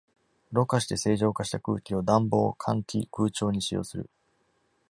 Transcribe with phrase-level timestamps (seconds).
[0.51, 4.09] ろ過して清浄化した空気を、暖房、換気、空調に使用する。